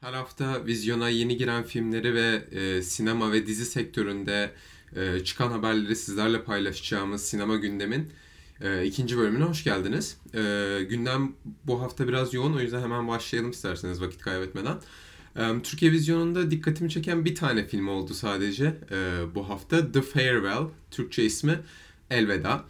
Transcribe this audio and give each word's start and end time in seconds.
Her 0.00 0.12
hafta 0.12 0.66
vizyona 0.66 1.08
yeni 1.08 1.36
giren 1.36 1.64
filmleri 1.64 2.14
ve 2.14 2.44
e, 2.52 2.82
sinema 2.82 3.32
ve 3.32 3.46
dizi 3.46 3.64
sektöründe 3.64 4.52
e, 4.96 5.24
çıkan 5.24 5.50
haberleri 5.50 5.96
sizlerle 5.96 6.44
paylaşacağımız 6.44 7.22
Sinema 7.22 7.56
Gündem'in 7.56 8.12
e, 8.60 8.84
ikinci 8.86 9.18
bölümüne 9.18 9.44
hoş 9.44 9.64
geldiniz. 9.64 10.16
E, 10.34 10.40
gündem 10.90 11.32
bu 11.66 11.82
hafta 11.82 12.08
biraz 12.08 12.34
yoğun 12.34 12.54
o 12.54 12.60
yüzden 12.60 12.82
hemen 12.82 13.08
başlayalım 13.08 13.50
isterseniz 13.50 14.02
vakit 14.02 14.22
kaybetmeden. 14.22 14.76
E, 15.36 15.62
Türkiye 15.62 15.92
vizyonunda 15.92 16.50
dikkatimi 16.50 16.90
çeken 16.90 17.24
bir 17.24 17.34
tane 17.34 17.66
film 17.66 17.88
oldu 17.88 18.14
sadece 18.14 18.64
e, 18.90 19.20
bu 19.34 19.48
hafta. 19.48 19.92
The 19.92 20.02
Farewell, 20.02 20.68
Türkçe 20.90 21.24
ismi 21.24 21.60
Elveda. 22.10 22.64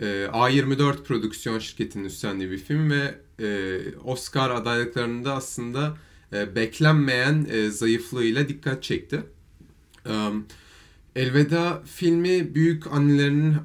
E, 0.00 0.04
A24 0.32 1.02
prodüksiyon 1.02 1.58
şirketinin 1.58 2.04
üstlendiği 2.04 2.50
bir 2.50 2.58
film 2.58 2.90
ve 2.90 3.14
e, 3.40 3.78
Oscar 4.04 4.50
adaylıklarında 4.50 5.34
aslında 5.34 5.96
e, 6.34 6.56
beklenmeyen 6.56 7.46
e, 7.50 7.70
zayıflığıyla 7.70 8.48
dikkat 8.48 8.82
çekti. 8.82 9.22
Elveda 11.16 11.82
filmi 11.86 12.54
büyük 12.54 12.86
annelerinin 12.86 13.56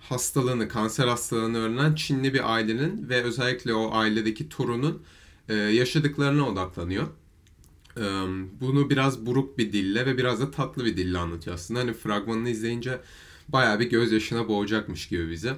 hastalığını, 0.00 0.68
kanser 0.68 1.08
hastalığını 1.08 1.58
öğrenen 1.58 1.94
Çinli 1.94 2.34
bir 2.34 2.54
ailenin 2.54 3.08
ve 3.08 3.22
özellikle 3.22 3.74
o 3.74 3.94
ailedeki 3.94 4.48
torunun 4.48 5.02
e, 5.48 5.54
yaşadıklarına 5.54 6.48
odaklanıyor. 6.48 7.06
Bunu 8.60 8.90
biraz 8.90 9.26
buruk 9.26 9.58
bir 9.58 9.72
dille 9.72 10.06
ve 10.06 10.18
biraz 10.18 10.40
da 10.40 10.50
tatlı 10.50 10.84
bir 10.84 10.96
dille 10.96 11.18
anlatıyor 11.18 11.56
aslında. 11.56 11.80
Hani 11.80 11.92
fragmanını 11.92 12.50
izleyince 12.50 13.00
bayağı 13.48 13.80
bir 13.80 13.90
gözyaşına 13.90 14.48
boğacakmış 14.48 15.08
gibi 15.08 15.30
bize. 15.30 15.56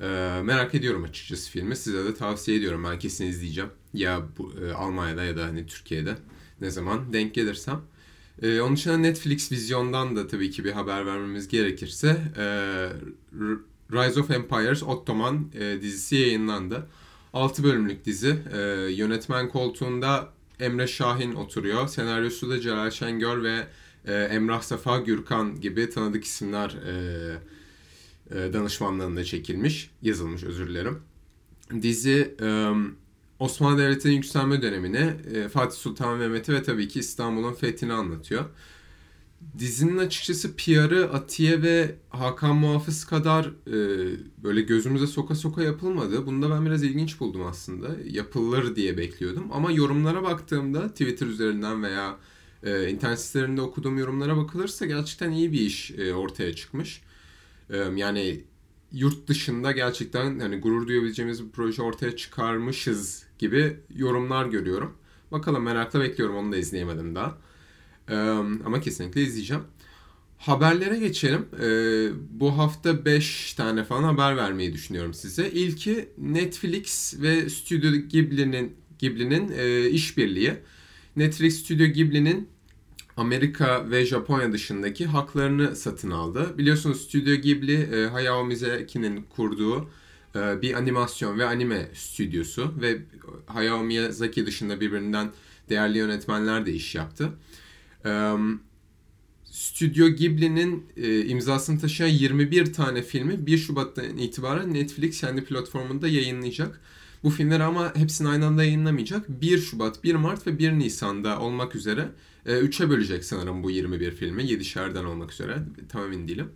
Ee, 0.00 0.40
merak 0.44 0.74
ediyorum 0.74 1.04
açıkçası 1.04 1.50
filmi. 1.50 1.76
Size 1.76 2.04
de 2.04 2.14
tavsiye 2.14 2.56
ediyorum. 2.56 2.84
Ben 2.84 2.98
kesin 2.98 3.26
izleyeceğim. 3.26 3.70
Ya 3.94 4.22
bu, 4.38 4.52
e, 4.64 4.72
Almanya'da 4.72 5.24
ya 5.24 5.36
da 5.36 5.44
hani 5.44 5.66
Türkiye'de 5.66 6.16
ne 6.60 6.70
zaman 6.70 7.12
denk 7.12 7.34
gelirsem. 7.34 7.80
Ee, 8.42 8.60
onun 8.60 8.76
dışında 8.76 8.96
Netflix 8.96 9.52
vizyondan 9.52 10.16
da 10.16 10.26
tabii 10.26 10.50
ki 10.50 10.64
bir 10.64 10.72
haber 10.72 11.06
vermemiz 11.06 11.48
gerekirse 11.48 12.08
e, 12.36 12.44
Rise 13.92 14.20
of 14.20 14.30
Empires 14.30 14.82
Ottoman 14.82 15.50
e, 15.54 15.82
dizisi 15.82 16.16
yayınlandı. 16.16 16.86
6 17.32 17.64
bölümlük 17.64 18.04
dizi. 18.04 18.36
E, 18.52 18.58
yönetmen 18.92 19.48
koltuğunda 19.48 20.32
Emre 20.60 20.86
Şahin 20.86 21.34
oturuyor. 21.34 21.88
Senaryosu 21.88 22.50
da 22.50 22.60
Celal 22.60 22.90
Şengör 22.90 23.42
ve 23.42 23.66
e, 24.04 24.14
Emrah 24.14 24.62
Safa 24.62 24.98
Gürkan 24.98 25.60
gibi 25.60 25.90
tanıdık 25.90 26.24
isimler 26.24 26.70
e, 26.70 26.92
e, 26.92 27.36
danışmanlığında 28.30 29.24
çekilmiş, 29.24 29.90
yazılmış 30.02 30.44
özür 30.44 30.68
dilerim. 30.68 30.98
Dizi 31.82 32.36
e, 32.42 32.72
Osmanlı 33.38 33.78
Devleti'nin 33.78 34.14
yükselme 34.14 34.62
dönemini, 34.62 35.12
e, 35.34 35.48
Fatih 35.48 35.76
Sultan 35.76 36.18
Mehmet'i 36.18 36.52
ve 36.52 36.62
tabii 36.62 36.88
ki 36.88 36.98
İstanbul'un 37.00 37.52
fethini 37.52 37.92
anlatıyor. 37.92 38.44
Dizinin 39.58 39.98
açıkçası 39.98 40.56
PR'ı 40.56 41.12
Atiye 41.12 41.62
ve 41.62 41.94
Hakan 42.08 42.56
Muhafız 42.56 43.04
kadar 43.04 43.44
e, 43.46 43.72
böyle 44.44 44.60
gözümüze 44.60 45.06
soka 45.06 45.34
soka 45.34 45.62
yapılmadı. 45.62 46.26
Bunu 46.26 46.42
da 46.42 46.50
ben 46.50 46.66
biraz 46.66 46.82
ilginç 46.82 47.20
buldum 47.20 47.46
aslında. 47.46 47.88
Yapılır 48.10 48.76
diye 48.76 48.98
bekliyordum. 48.98 49.48
Ama 49.52 49.72
yorumlara 49.72 50.22
baktığımda 50.22 50.88
Twitter 50.88 51.26
üzerinden 51.26 51.82
veya 51.82 52.16
e, 52.62 52.88
internet 52.90 53.20
sitelerinde 53.20 53.60
okuduğum 53.60 53.98
yorumlara 53.98 54.36
bakılırsa 54.36 54.86
gerçekten 54.86 55.30
iyi 55.30 55.52
bir 55.52 55.60
iş 55.60 55.90
e, 55.90 56.14
ortaya 56.14 56.54
çıkmış 56.54 57.02
yani 57.96 58.44
yurt 58.92 59.28
dışında 59.28 59.72
gerçekten 59.72 60.40
hani 60.40 60.56
gurur 60.56 60.86
duyabileceğimiz 60.86 61.44
bir 61.44 61.50
proje 61.50 61.82
ortaya 61.82 62.16
çıkarmışız 62.16 63.22
gibi 63.38 63.76
yorumlar 63.94 64.46
görüyorum. 64.46 64.94
Bakalım 65.32 65.62
merakla 65.62 66.00
bekliyorum 66.00 66.36
onu 66.36 66.52
da 66.52 66.56
izleyemedim 66.56 67.14
daha. 67.14 67.38
ama 68.64 68.80
kesinlikle 68.80 69.22
izleyeceğim. 69.22 69.62
Haberlere 70.38 70.98
geçelim. 70.98 71.46
bu 72.30 72.58
hafta 72.58 73.04
5 73.04 73.54
tane 73.54 73.84
falan 73.84 74.02
haber 74.02 74.36
vermeyi 74.36 74.72
düşünüyorum 74.72 75.14
size. 75.14 75.50
İlki 75.50 76.08
Netflix 76.18 77.14
ve 77.22 77.50
Studio 77.50 77.90
Ghibli'nin 77.90 78.76
Ghibli'nin 79.00 79.48
işbirliği. 79.88 80.54
Netflix 81.16 81.64
Studio 81.64 81.86
Ghibli'nin 81.86 82.48
Amerika 83.16 83.90
ve 83.90 84.06
Japonya 84.06 84.52
dışındaki 84.52 85.06
haklarını 85.06 85.76
satın 85.76 86.10
aldı. 86.10 86.58
Biliyorsunuz 86.58 87.00
Studio 87.04 87.34
Ghibli 87.34 87.74
e, 87.74 88.06
Hayao 88.06 88.44
Miyazaki'nin 88.44 89.22
kurduğu 89.22 89.90
e, 90.36 90.62
bir 90.62 90.74
animasyon 90.74 91.38
ve 91.38 91.44
anime 91.44 91.88
stüdyosu 91.94 92.74
ve 92.80 92.98
Hayao 93.46 93.82
Miyazaki 93.82 94.46
dışında 94.46 94.80
birbirinden 94.80 95.30
değerli 95.68 95.98
yönetmenler 95.98 96.66
de 96.66 96.72
iş 96.72 96.94
yaptı. 96.94 97.28
E, 98.04 98.34
Stüdyo 99.44 100.08
Ghibli'nin 100.08 100.86
imzasını 101.28 101.80
taşıyan 101.80 102.08
21 102.08 102.72
tane 102.72 103.02
filmi 103.02 103.46
1 103.46 103.58
Şubat'tan 103.58 104.16
itibaren 104.16 104.74
Netflix 104.74 105.20
kendi 105.20 105.44
platformunda 105.44 106.08
yayınlayacak. 106.08 106.80
Bu 107.24 107.30
filmleri 107.30 107.62
ama 107.62 107.94
hepsini 107.96 108.28
aynı 108.28 108.46
anda 108.46 108.64
yayınlamayacak. 108.64 109.28
1 109.28 109.58
Şubat, 109.58 110.04
1 110.04 110.14
Mart 110.14 110.46
ve 110.46 110.58
1 110.58 110.72
Nisan'da 110.72 111.40
olmak 111.40 111.74
üzere 111.74 112.08
3'e 112.46 112.86
ee, 112.86 112.90
bölecek 112.90 113.24
sanırım 113.24 113.62
bu 113.62 113.70
21 113.70 114.10
filmi. 114.10 114.42
7'şerden 114.42 115.04
olmak 115.04 115.32
üzere. 115.32 115.58
Tam 115.88 116.04
emin 116.04 116.28
değilim. 116.28 116.50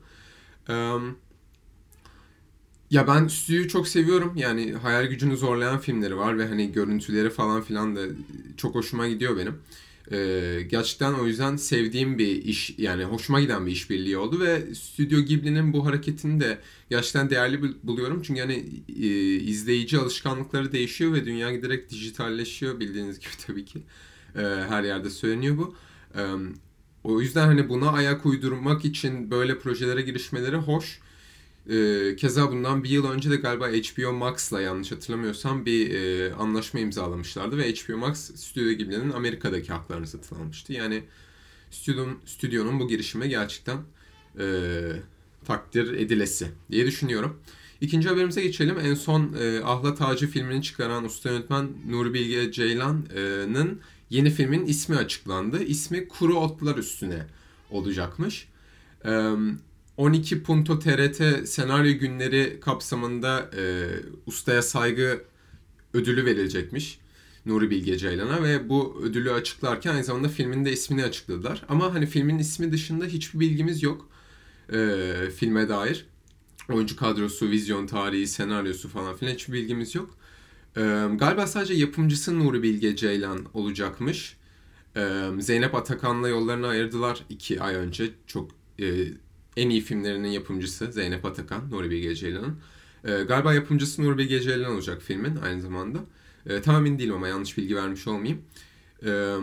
ya 2.90 3.06
ben 3.08 3.28
stüdyoyu 3.28 3.68
çok 3.68 3.88
seviyorum. 3.88 4.32
Yani 4.36 4.72
hayal 4.72 5.06
gücünü 5.06 5.36
zorlayan 5.36 5.78
filmleri 5.78 6.16
var 6.16 6.38
ve 6.38 6.48
hani 6.48 6.72
görüntüleri 6.72 7.30
falan 7.30 7.62
filan 7.62 7.96
da 7.96 8.00
çok 8.56 8.74
hoşuma 8.74 9.08
gidiyor 9.08 9.36
benim. 9.36 9.58
Ee, 10.12 10.60
gerçekten 10.70 11.12
o 11.12 11.26
yüzden 11.26 11.56
sevdiğim 11.56 12.18
bir 12.18 12.44
iş 12.44 12.74
yani 12.78 13.04
hoşuma 13.04 13.40
giden 13.40 13.66
bir 13.66 13.72
işbirliği 13.72 14.16
oldu 14.18 14.40
ve 14.40 14.74
Stüdyo 14.74 15.20
Ghibli'nin 15.20 15.72
bu 15.72 15.86
hareketini 15.86 16.40
de 16.40 16.58
gerçekten 16.90 17.30
değerli 17.30 17.62
buluyorum. 17.82 18.22
Çünkü 18.22 18.40
hani 18.40 18.64
e, 18.88 19.34
izleyici 19.34 19.98
alışkanlıkları 19.98 20.72
değişiyor 20.72 21.12
ve 21.12 21.24
dünya 21.24 21.52
giderek 21.52 21.90
dijitalleşiyor 21.90 22.80
bildiğiniz 22.80 23.18
gibi 23.18 23.30
tabii 23.46 23.64
ki. 23.64 23.82
E, 24.36 24.40
her 24.42 24.84
yerde 24.84 25.10
söyleniyor 25.10 25.58
bu. 25.58 25.76
E, 26.14 26.22
o 27.04 27.20
yüzden 27.20 27.46
hani 27.46 27.68
buna 27.68 27.92
ayak 27.92 28.26
uydurmak 28.26 28.84
için 28.84 29.30
böyle 29.30 29.58
projelere 29.58 30.02
girişmeleri 30.02 30.56
hoş. 30.56 31.00
E, 31.70 32.16
keza 32.16 32.50
bundan 32.50 32.84
bir 32.84 32.88
yıl 32.88 33.10
önce 33.10 33.30
de 33.30 33.36
galiba 33.36 33.68
HBO 33.68 34.12
Max'la 34.12 34.60
yanlış 34.60 34.92
hatırlamıyorsam 34.92 35.66
bir 35.66 35.94
e, 35.94 36.34
anlaşma 36.34 36.80
imzalamışlardı 36.80 37.58
ve 37.58 37.72
HBO 37.72 37.96
Max 37.96 38.18
Stüdyo 38.18 38.78
Ghibli'nin 38.78 39.10
Amerika'daki 39.10 39.72
haklarını 39.72 40.06
satın 40.06 40.36
almıştı. 40.36 40.72
Yani 40.72 41.02
stüdyonun, 41.70 42.18
stüdyonun 42.26 42.80
bu 42.80 42.88
girişime 42.88 43.28
gerçekten 43.28 43.78
e, 44.38 44.46
takdir 45.44 45.92
edilesi 45.92 46.48
diye 46.70 46.86
düşünüyorum. 46.86 47.40
İkinci 47.80 48.08
haberimize 48.08 48.42
geçelim. 48.42 48.78
En 48.80 48.94
son 48.94 49.32
e, 49.40 49.60
Ahlat 49.64 50.02
Ağacı 50.02 50.26
filmini 50.26 50.62
çıkaran 50.62 51.04
usta 51.04 51.30
yönetmen 51.30 51.68
Nuri 51.88 52.14
Bilge 52.14 52.52
Ceylan'ın 52.52 53.80
yeni 54.10 54.30
filmin 54.30 54.66
ismi 54.66 54.96
açıklandı. 54.96 55.62
İsmi 55.62 56.08
Kuru 56.08 56.34
Otlar 56.34 56.76
Üstüne 56.76 57.26
olacakmış. 57.70 58.48
12 59.96 60.42
Punto 60.42 60.78
TRT 60.78 61.48
senaryo 61.48 61.98
günleri 61.98 62.60
kapsamında 62.60 63.50
e, 63.56 63.86
ustaya 64.26 64.62
saygı 64.62 65.24
ödülü 65.94 66.24
verilecekmiş. 66.24 66.98
Nuri 67.46 67.70
Bilge 67.70 67.98
Ceylan'a 67.98 68.42
ve 68.42 68.68
bu 68.68 69.00
ödülü 69.02 69.32
açıklarken 69.32 69.94
aynı 69.94 70.04
zamanda 70.04 70.28
filmin 70.28 70.64
de 70.64 70.72
ismini 70.72 71.04
açıkladılar. 71.04 71.62
Ama 71.68 71.94
hani 71.94 72.06
filmin 72.06 72.38
ismi 72.38 72.72
dışında 72.72 73.04
hiçbir 73.04 73.40
bilgimiz 73.40 73.82
yok 73.82 74.08
e, 74.72 75.08
filme 75.36 75.68
dair. 75.68 76.06
Oyuncu 76.70 76.96
kadrosu, 76.96 77.50
vizyon 77.50 77.86
tarihi, 77.86 78.26
senaryosu 78.26 78.88
falan 78.88 79.16
filan 79.16 79.32
hiçbir 79.32 79.52
bilgimiz 79.52 79.94
yok. 79.94 80.18
Ee, 80.76 81.08
galiba 81.14 81.46
sadece 81.46 81.74
yapımcısı 81.74 82.38
Nuri 82.38 82.62
Bilge 82.62 82.96
Ceylan 82.96 83.46
olacakmış. 83.54 84.36
Ee, 84.96 85.28
Zeynep 85.38 85.74
Atakan'la 85.74 86.28
yollarını 86.28 86.66
ayırdılar 86.66 87.24
iki 87.28 87.62
ay 87.62 87.74
önce. 87.74 88.10
Çok 88.26 88.50
e, 88.80 88.86
en 89.56 89.70
iyi 89.70 89.80
filmlerinin 89.80 90.28
yapımcısı 90.28 90.92
Zeynep 90.92 91.24
Atakan, 91.24 91.70
Nuri 91.70 91.90
Bilge 91.90 92.14
Ceylan'ın. 92.14 92.58
Ee, 93.04 93.22
galiba 93.22 93.54
yapımcısı 93.54 94.02
Nuri 94.04 94.18
Bilge 94.18 94.40
Ceylan 94.40 94.72
olacak 94.72 95.02
filmin 95.02 95.36
aynı 95.36 95.62
zamanda. 95.62 95.98
Ee, 96.46 96.62
tam 96.62 96.98
değilim 96.98 97.14
ama 97.14 97.28
yanlış 97.28 97.58
bilgi 97.58 97.76
vermiş 97.76 98.06
olmayayım. 98.08 98.42
Ee, 99.06 99.36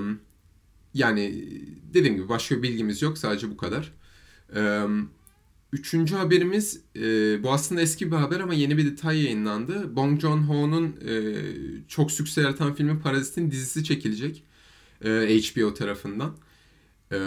yani 0.93 1.45
dediğim 1.93 2.15
gibi 2.15 2.29
başka 2.29 2.57
bir 2.57 2.63
bilgimiz 2.63 3.01
yok 3.01 3.17
sadece 3.17 3.49
bu 3.49 3.57
kadar. 3.57 3.93
Ee, 4.55 4.85
Üçüncü 5.73 6.15
haberimiz 6.15 6.81
e, 6.95 6.99
bu 7.43 7.51
aslında 7.51 7.81
eski 7.81 8.11
bir 8.11 8.15
haber 8.15 8.39
ama 8.39 8.53
yeni 8.53 8.77
bir 8.77 8.85
detay 8.85 9.23
yayınlandı. 9.23 9.95
Bong 9.95 10.21
Joon-ho'nun 10.21 10.95
e, 11.07 11.13
çok 11.87 12.11
sükse 12.11 12.41
yaratan 12.41 12.73
filmi 12.73 12.99
Parazit'in 12.99 13.51
dizisi 13.51 13.83
çekilecek 13.83 14.43
e, 15.05 15.09
HBO 15.09 15.73
tarafından. 15.73 16.37
E, 17.11 17.17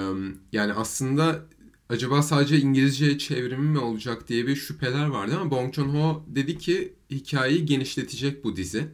yani 0.52 0.72
aslında 0.72 1.46
acaba 1.88 2.22
sadece 2.22 2.58
İngilizce 2.58 3.18
çevrimi 3.18 3.68
mi 3.68 3.78
olacak 3.78 4.28
diye 4.28 4.46
bir 4.46 4.56
şüpheler 4.56 5.06
vardı 5.06 5.36
ama 5.40 5.50
Bong 5.50 5.74
Joon-ho 5.74 6.24
dedi 6.28 6.58
ki 6.58 6.92
hikayeyi 7.10 7.66
genişletecek 7.66 8.44
bu 8.44 8.56
dizi. 8.56 8.86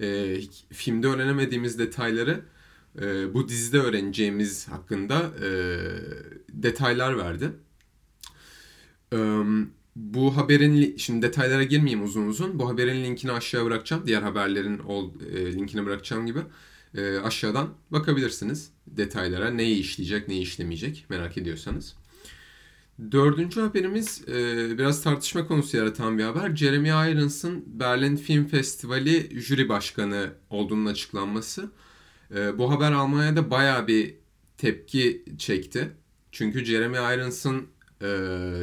E, 0.00 0.40
filmde 0.72 1.06
öğrenemediğimiz 1.06 1.78
detayları 1.78 2.44
e, 3.02 3.34
bu 3.34 3.48
dizide 3.48 3.78
öğreneceğimiz 3.78 4.68
hakkında 4.68 5.32
e, 5.44 5.48
detaylar 6.48 7.18
verdi. 7.18 7.50
E, 9.12 9.18
bu 9.96 10.36
haberin 10.36 10.96
şimdi 10.96 11.26
detaylara 11.26 11.62
girmeyeyim 11.64 12.04
uzun 12.04 12.26
uzun. 12.26 12.58
Bu 12.58 12.68
haberin 12.68 13.04
linkini 13.04 13.32
aşağıya 13.32 13.66
bırakacağım. 13.66 14.06
Diğer 14.06 14.22
haberlerin 14.22 14.78
ol, 14.78 15.10
e, 15.34 15.52
linkini 15.52 15.86
bırakacağım 15.86 16.26
gibi. 16.26 16.40
E, 16.94 17.18
aşağıdan 17.18 17.68
bakabilirsiniz 17.90 18.70
detaylara. 18.86 19.50
Neyi 19.50 19.78
işleyecek, 19.78 20.28
neyi 20.28 20.42
işlemeyecek 20.42 21.06
merak 21.08 21.38
ediyorsanız. 21.38 21.94
Dördüncü 23.12 23.60
haberimiz 23.60 24.28
e, 24.28 24.78
biraz 24.78 25.02
tartışma 25.02 25.46
konusu 25.46 25.76
yaratan 25.76 26.18
bir 26.18 26.24
haber. 26.24 26.56
Jeremy 26.56 26.88
Irons'ın 26.88 27.64
Berlin 27.66 28.16
Film 28.16 28.46
Festivali 28.46 29.40
jüri 29.40 29.68
başkanı 29.68 30.32
olduğunun 30.50 30.86
açıklanması. 30.86 31.70
E, 32.34 32.58
bu 32.58 32.70
haber 32.70 32.92
Almanya'da 32.92 33.50
bayağı 33.50 33.86
bir 33.86 34.14
tepki 34.58 35.24
çekti. 35.38 35.92
Çünkü 36.32 36.64
Jeremy 36.64 36.96
Irons'ın 36.96 37.66
e, 38.02 38.08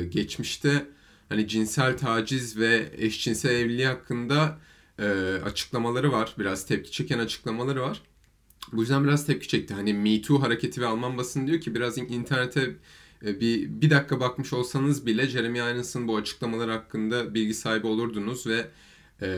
geçmişte 0.10 0.86
hani 1.30 1.48
cinsel 1.48 1.98
taciz 1.98 2.58
ve 2.58 2.92
eşcinsel 2.98 3.52
evliliği 3.56 3.88
hakkında 3.88 4.60
e, 5.00 5.08
açıklamaları 5.46 6.12
var. 6.12 6.36
Biraz 6.40 6.66
tepki 6.68 6.92
çeken 6.92 7.20
açıklamaları 7.20 7.82
var. 7.82 8.02
Bu 8.74 8.82
yüzden 8.82 9.04
biraz 9.04 9.26
tepki 9.26 9.48
çekti. 9.48 9.74
Hani 9.74 9.94
Me 9.94 10.22
Too 10.22 10.42
hareketi 10.42 10.82
ve 10.82 10.88
Alman 10.88 11.18
basını 11.18 11.48
diyor 11.48 11.62
ki 11.62 11.76
biraz 11.76 11.98
in- 11.98 12.08
internete 12.10 12.76
bir, 13.22 13.82
bir 13.82 13.90
dakika 13.90 14.20
bakmış 14.20 14.54
olsanız 14.54 15.06
bile 15.06 15.28
Jeremy 15.28 15.60
Irons'ın 15.60 16.08
bu 16.08 16.18
açıklamaları 16.18 16.72
hakkında 16.72 17.34
bilgi 17.34 17.54
sahibi 17.54 17.88
olurdunuz 17.88 18.48
ve 18.48 18.68
e, 19.22 19.30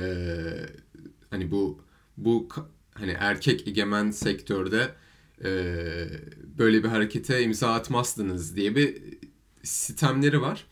hani 1.30 1.52
bu 1.52 1.82
bu 2.18 2.48
hani 2.94 3.12
erkek 3.20 3.68
egemen 3.68 4.12
sektörde 4.12 4.90
e, 5.44 5.50
böyle 6.58 6.84
bir 6.84 6.88
harekete 6.90 7.44
imza 7.44 7.74
atmazdınız 7.74 8.56
diye 8.56 8.76
bir 8.76 9.02
sistemleri 9.64 10.42
var. 10.42 10.66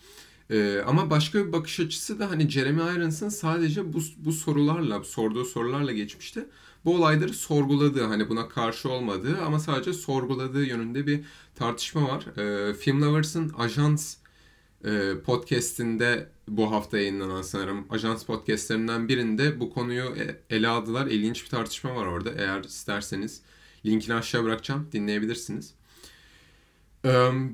E, 0.51 0.81
ama 0.87 1.09
başka 1.09 1.47
bir 1.47 1.51
bakış 1.53 1.79
açısı 1.79 2.19
da 2.19 2.29
hani 2.29 2.49
Jeremy 2.49 2.81
Irons'ın 2.81 3.29
sadece 3.29 3.93
bu, 3.93 3.99
bu 4.17 4.31
sorularla, 4.31 5.03
sorduğu 5.03 5.45
sorularla 5.45 5.91
geçmişte 5.91 6.45
bu 6.85 6.95
olayları 6.95 7.33
sorguladığı, 7.33 8.03
hani 8.03 8.29
buna 8.29 8.49
karşı 8.49 8.89
olmadığı 8.89 9.41
ama 9.41 9.59
sadece 9.59 9.93
sorguladığı 9.93 10.63
yönünde 10.65 11.07
bir 11.07 11.21
tartışma 11.55 12.07
var. 12.07 12.37
E, 12.37 12.73
Film 12.73 13.01
Lovers'ın 13.01 13.53
Ajans 13.57 14.17
e, 14.85 15.13
podcast'inde 15.25 16.29
bu 16.47 16.71
hafta 16.71 16.97
yayınlanan 16.97 17.41
sanırım 17.41 17.85
Ajans 17.89 18.23
podcastlerinden 18.25 19.07
birinde 19.07 19.59
bu 19.59 19.73
konuyu 19.73 20.03
e- 20.03 20.55
ele 20.55 20.67
aldılar. 20.67 21.07
İlginç 21.07 21.43
bir 21.43 21.49
tartışma 21.49 21.95
var 21.95 22.05
orada. 22.05 22.31
Eğer 22.37 22.63
isterseniz 22.63 23.41
linkini 23.85 24.15
aşağı 24.15 24.43
bırakacağım. 24.43 24.87
Dinleyebilirsiniz. 24.91 25.73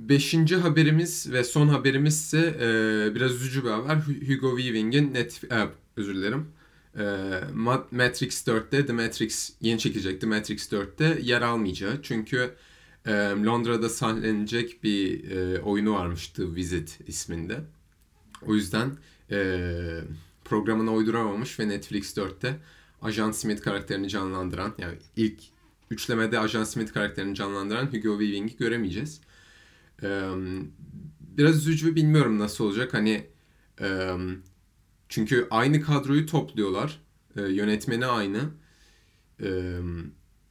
Beşinci 0.10 0.56
haberimiz 0.56 1.32
ve 1.32 1.44
son 1.44 1.68
haberimiz 1.68 2.16
ise 2.16 2.56
e, 2.62 3.16
biraz 3.16 3.32
üzücü 3.32 3.64
bir 3.64 3.70
haber. 3.70 3.96
Hugo 3.96 4.58
Weaving'in 4.58 5.14
net, 5.14 5.42
e, 5.52 5.68
özür 5.98 6.16
dilerim. 6.16 6.48
E, 6.96 7.02
Ma- 7.56 7.86
Matrix 7.92 8.48
4'te 8.48 8.86
The 8.86 8.94
Matrix 8.94 9.54
yeni 9.62 9.80
çekilecek 9.80 10.22
The 10.22 10.28
Matrix 10.28 10.72
4'te 10.72 11.20
yer 11.22 11.42
almayacağı. 11.42 12.00
Çünkü 12.02 12.54
Londra'da 13.46 13.90
sahnelenecek 13.90 14.84
bir 14.84 15.32
oyunu 15.60 15.94
varmış 15.94 16.28
The 16.28 16.56
Visit 16.56 17.00
isminde. 17.08 17.60
O 18.42 18.56
yüzden 18.56 18.98
programına 20.46 20.94
uyduramamış 20.94 21.60
ve 21.60 21.68
Netflix 21.68 22.18
4'te 22.18 22.60
Ajan 23.02 23.32
Smith 23.32 23.62
karakterini 23.62 24.10
canlandıran 24.10 24.74
yani 24.78 24.98
ilk 25.16 25.40
üçlemede 25.92 26.40
Ajan 26.40 26.64
Smith 26.64 26.94
karakterini 26.94 27.36
canlandıran 27.36 27.86
Hugo 27.86 28.20
Weaving'i 28.20 28.58
göremeyeceğiz. 28.58 29.22
Biraz 31.20 31.58
üzücü 31.58 31.96
bilmiyorum 31.96 32.40
nasıl 32.40 32.66
olacak. 32.66 32.94
Hani 32.94 33.28
çünkü 35.10 35.48
aynı 35.52 35.82
kadroyu 35.82 36.26
topluyorlar. 36.26 37.02
E, 37.36 37.42
yönetmeni 37.42 38.06
aynı. 38.06 38.40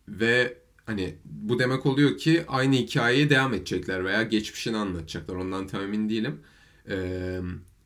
Ve 0.09 0.59
hani 0.87 1.15
bu 1.25 1.59
demek 1.59 1.87
oluyor 1.87 2.17
ki 2.17 2.45
aynı 2.49 2.75
hikayeye 2.75 3.31
devam 3.31 3.55
edecekler 3.55 4.05
veya 4.05 4.23
geçmişini 4.23 4.77
anlatacaklar. 4.77 5.37
Ondan 5.37 5.67
tam 5.67 5.83
emin 5.83 6.09
değilim. 6.09 6.41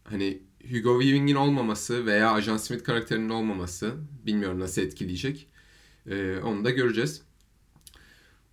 Hani 0.05 0.43
Hugo 0.71 1.01
Weaving'in 1.01 1.35
olmaması 1.35 2.07
veya 2.07 2.33
Ajan 2.33 2.57
Smith 2.57 2.85
karakterinin 2.85 3.29
olmaması 3.29 3.95
bilmiyorum 4.27 4.61
nasıl 4.61 4.83
etkileyecek. 4.83 5.47
E, 6.07 6.37
onu 6.39 6.65
da 6.65 6.71
göreceğiz. 6.71 7.23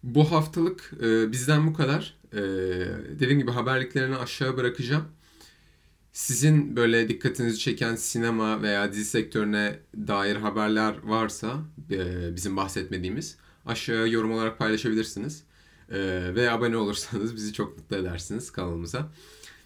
Bu 0.07 0.31
haftalık 0.31 0.92
e, 1.04 1.31
bizden 1.31 1.68
bu 1.68 1.74
kadar. 1.74 2.18
E, 2.33 2.39
dediğim 3.19 3.39
gibi 3.39 3.51
haberliklerini 3.51 4.15
aşağı 4.15 4.57
bırakacağım. 4.57 5.04
Sizin 6.13 6.75
böyle 6.75 7.09
dikkatinizi 7.09 7.59
çeken 7.59 7.95
sinema 7.95 8.62
veya 8.62 8.94
dizi 8.94 9.06
sektörüne 9.06 9.80
dair 9.95 10.36
haberler 10.36 10.95
varsa 11.04 11.62
e, 11.92 12.36
bizim 12.36 12.57
bahsetmediğimiz 12.57 13.38
aşağıya 13.65 14.06
yorum 14.06 14.31
olarak 14.31 14.59
paylaşabilirsiniz. 14.59 15.44
E, 15.89 16.00
ve 16.36 16.51
abone 16.51 16.77
olursanız 16.77 17.36
bizi 17.36 17.54
çok 17.54 17.77
mutlu 17.77 17.95
edersiniz 17.95 18.51
kanalımıza. 18.51 19.12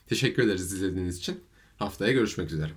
Teşekkür 0.08 0.44
ederiz 0.44 0.74
izlediğiniz 0.74 1.18
için. 1.18 1.40
Haftaya 1.78 2.12
görüşmek 2.12 2.52
üzere. 2.52 2.72